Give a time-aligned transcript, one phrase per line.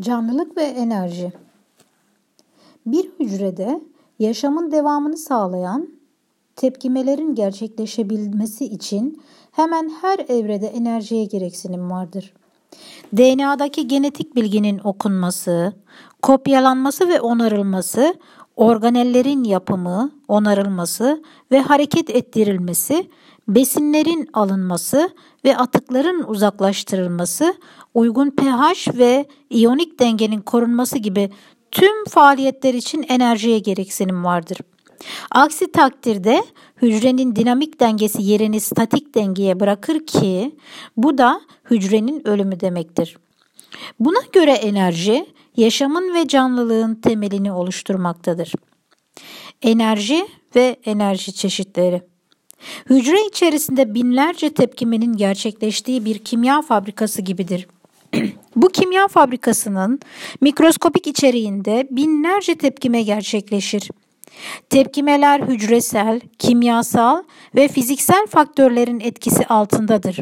[0.00, 1.32] Canlılık ve enerji.
[2.86, 3.80] Bir hücrede
[4.18, 5.88] yaşamın devamını sağlayan
[6.56, 9.22] tepkimelerin gerçekleşebilmesi için
[9.52, 12.34] hemen her evrede enerjiye gereksinim vardır.
[13.16, 15.72] DNA'daki genetik bilginin okunması,
[16.22, 18.14] kopyalanması ve onarılması,
[18.56, 23.08] organellerin yapımı, onarılması ve hareket ettirilmesi,
[23.48, 25.10] besinlerin alınması
[25.44, 27.54] ve atıkların uzaklaştırılması,
[27.94, 31.30] uygun pH ve iyonik dengenin korunması gibi
[31.70, 34.58] tüm faaliyetler için enerjiye gereksinim vardır.
[35.30, 36.44] Aksi takdirde
[36.82, 40.56] hücrenin dinamik dengesi yerini statik dengeye bırakır ki
[40.96, 43.16] bu da hücrenin ölümü demektir.
[44.00, 48.52] Buna göre enerji yaşamın ve canlılığın temelini oluşturmaktadır.
[49.62, 52.02] Enerji ve enerji çeşitleri
[52.90, 57.66] Hücre içerisinde binlerce tepkimenin gerçekleştiği bir kimya fabrikası gibidir.
[58.56, 60.00] Bu kimya fabrikasının
[60.40, 63.90] mikroskopik içeriğinde binlerce tepkime gerçekleşir.
[64.70, 67.22] Tepkimeler hücresel, kimyasal
[67.54, 70.20] ve fiziksel faktörlerin etkisi altındadır.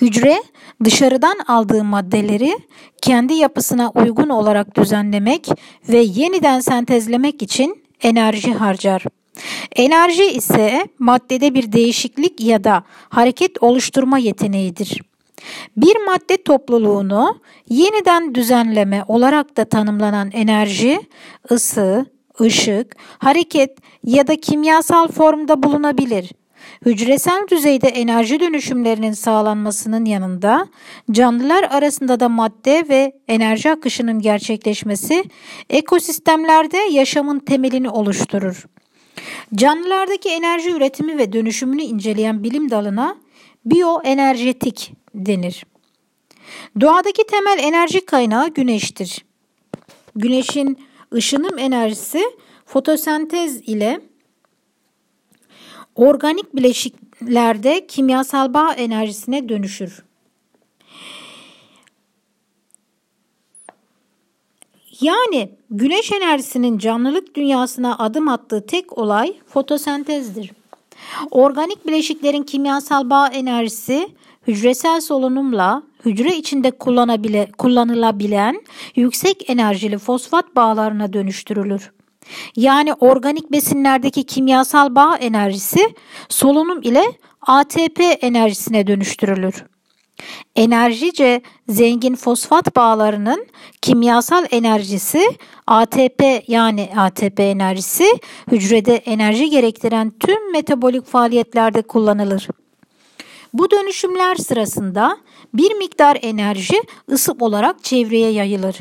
[0.00, 0.42] Hücre
[0.84, 2.58] dışarıdan aldığı maddeleri
[3.02, 5.48] kendi yapısına uygun olarak düzenlemek
[5.88, 9.04] ve yeniden sentezlemek için enerji harcar.
[9.76, 15.02] Enerji ise maddede bir değişiklik ya da hareket oluşturma yeteneğidir.
[15.76, 21.00] Bir madde topluluğunu yeniden düzenleme olarak da tanımlanan enerji,
[21.50, 22.06] ısı,
[22.40, 26.32] ışık, hareket ya da kimyasal formda bulunabilir.
[26.86, 30.68] Hücresel düzeyde enerji dönüşümlerinin sağlanmasının yanında
[31.10, 35.24] canlılar arasında da madde ve enerji akışının gerçekleşmesi
[35.70, 38.66] ekosistemlerde yaşamın temelini oluşturur.
[39.54, 43.16] Canlılardaki enerji üretimi ve dönüşümünü inceleyen bilim dalına
[43.64, 45.66] biyoenerjetik denir.
[46.80, 49.24] Doğadaki temel enerji kaynağı güneştir.
[50.16, 50.78] Güneşin
[51.14, 52.24] ışınım enerjisi
[52.66, 54.00] fotosentez ile
[55.96, 60.04] organik bileşiklerde kimyasal bağ enerjisine dönüşür.
[65.00, 70.52] Yani güneş enerjisinin canlılık dünyasına adım attığı tek olay fotosentezdir.
[71.30, 74.08] Organik bileşiklerin kimyasal bağ enerjisi
[74.46, 76.70] hücresel solunumla hücre içinde
[77.58, 78.62] kullanılabilen
[78.96, 81.92] yüksek enerjili fosfat bağlarına dönüştürülür.
[82.56, 85.94] Yani organik besinlerdeki kimyasal bağ enerjisi
[86.28, 87.04] solunum ile
[87.46, 89.64] ATP enerjisine dönüştürülür.
[90.56, 93.46] Enerjice zengin fosfat bağlarının
[93.82, 95.30] kimyasal enerjisi
[95.66, 98.04] ATP yani ATP enerjisi
[98.52, 102.48] hücrede enerji gerektiren tüm metabolik faaliyetlerde kullanılır.
[103.58, 105.16] Bu dönüşümler sırasında
[105.54, 108.76] bir miktar enerji ısı olarak çevreye yayılır.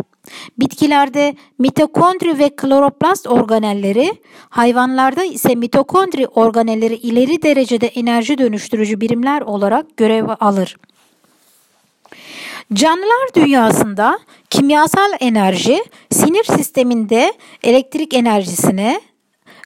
[0.60, 4.14] Bitkilerde mitokondri ve kloroplast organelleri,
[4.50, 10.78] hayvanlarda ise mitokondri organelleri ileri derecede enerji dönüştürücü birimler olarak görev alır.
[12.74, 14.20] Canlılar dünyasında
[14.50, 19.02] kimyasal enerji sinir sisteminde elektrik enerjisine,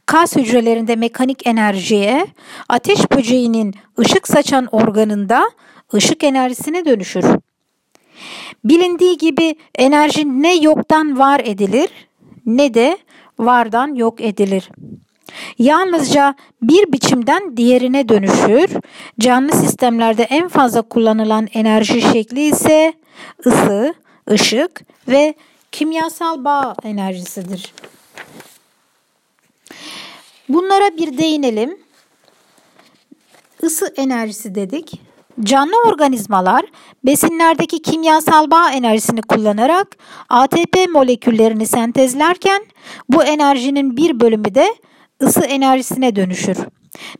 [0.10, 2.28] kas hücrelerinde mekanik enerjiye,
[2.70, 5.52] ateş böceğinin ışık saçan organında
[5.94, 7.26] ışık enerjisine dönüşür.
[8.64, 11.90] Bilindiği gibi enerji ne yoktan var edilir
[12.46, 12.98] ne de
[13.40, 14.70] vardan yok edilir.
[15.60, 18.70] Yalnızca bir biçimden diğerine dönüşür.
[19.20, 22.94] Canlı sistemlerde en fazla kullanılan enerji şekli ise
[23.46, 23.94] ısı,
[24.30, 25.34] ışık ve
[25.72, 27.74] kimyasal bağ enerjisidir.
[30.50, 31.78] Bunlara bir değinelim.
[33.62, 35.02] Isı enerjisi dedik.
[35.44, 36.66] Canlı organizmalar
[37.06, 39.98] besinlerdeki kimyasal bağ enerjisini kullanarak
[40.30, 42.66] ATP moleküllerini sentezlerken
[43.10, 44.76] bu enerjinin bir bölümü de
[45.24, 46.58] ısı enerjisine dönüşür.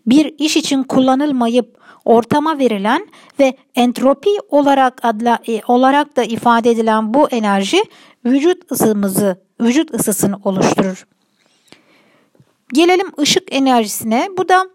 [0.08, 3.08] Bir iş için kullanılmayıp ortama verilen
[3.40, 7.84] ve entropi olarak adla, e, olarak da ifade edilen bu enerji
[8.26, 11.06] vücut ısımızı, vücut ısısını oluşturur.
[12.74, 14.30] Gelelim ışık enerjisine.
[14.38, 14.66] Bu da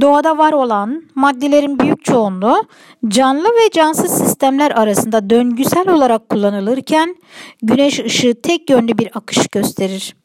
[0.00, 2.64] doğada var olan maddelerin büyük çoğunluğu
[3.08, 7.16] canlı ve cansız sistemler arasında döngüsel olarak kullanılırken
[7.62, 10.16] güneş ışığı tek yönlü bir akış gösterir.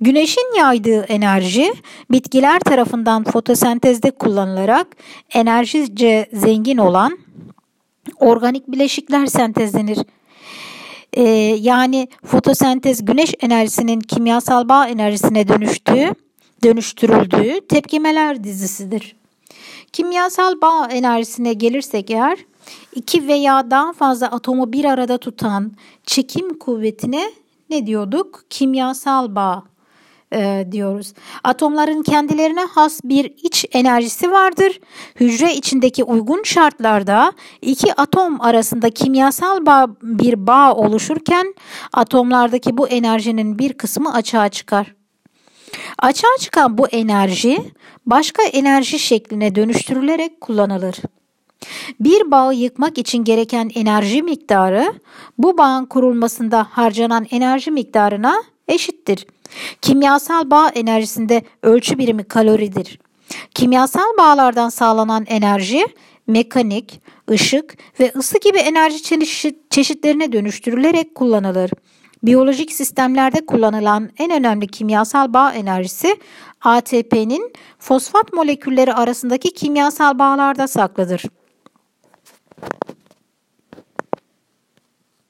[0.00, 1.72] Güneşin yaydığı enerji
[2.10, 4.86] bitkiler tarafından fotosentezde kullanılarak
[5.34, 7.18] enerjice zengin olan
[8.20, 9.98] organik bileşikler sentezlenir.
[11.12, 11.22] Ee,
[11.60, 16.14] yani fotosentez güneş enerjisinin kimyasal bağ enerjisine dönüştüğü,
[16.62, 19.16] dönüştürüldüğü tepkimeler dizisidir.
[19.92, 22.38] Kimyasal bağ enerjisine gelirsek eğer
[22.94, 25.72] iki veya daha fazla atomu bir arada tutan
[26.06, 27.30] çekim kuvvetine
[27.70, 28.44] ne diyorduk?
[28.50, 29.64] Kimyasal bağ
[30.34, 31.12] e, diyoruz.
[31.44, 34.80] Atomların kendilerine has bir iç enerjisi vardır.
[35.20, 37.32] Hücre içindeki uygun şartlarda
[37.62, 41.54] iki atom arasında kimyasal bağ, bir bağ oluşurken
[41.92, 45.01] atomlardaki bu enerjinin bir kısmı açığa çıkar.
[45.98, 47.58] Açığa çıkan bu enerji
[48.06, 50.96] başka enerji şekline dönüştürülerek kullanılır.
[52.00, 54.94] Bir bağı yıkmak için gereken enerji miktarı
[55.38, 59.26] bu bağın kurulmasında harcanan enerji miktarına eşittir.
[59.82, 62.98] Kimyasal bağ enerjisinde ölçü birimi kaloridir.
[63.54, 65.86] Kimyasal bağlardan sağlanan enerji
[66.26, 69.02] mekanik, ışık ve ısı gibi enerji
[69.70, 71.70] çeşitlerine dönüştürülerek kullanılır.
[72.22, 76.16] Biyolojik sistemlerde kullanılan en önemli kimyasal bağ enerjisi
[76.60, 81.22] ATP'nin fosfat molekülleri arasındaki kimyasal bağlarda saklıdır.